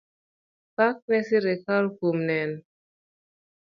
Pak 0.75 0.97
ne 1.09 1.19
sirkal 1.27 1.85
kuom 1.97 2.17
neno. 2.27 2.57